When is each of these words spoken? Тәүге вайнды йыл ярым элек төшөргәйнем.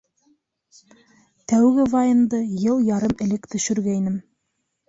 Тәүге 1.53 1.85
вайнды 1.93 2.41
йыл 2.63 2.81
ярым 2.95 3.15
элек 3.27 3.49
төшөргәйнем. 3.53 4.21